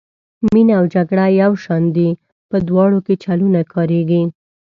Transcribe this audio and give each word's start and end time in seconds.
مینه 0.53 0.73
او 0.79 0.85
جګړه 0.95 1.25
یو 1.41 1.51
شان 1.63 1.83
دي 1.95 2.09
په 2.49 2.57
دواړو 2.67 2.99
کې 3.05 3.13
چلونه 3.25 3.59
کاریږي. 3.73 4.23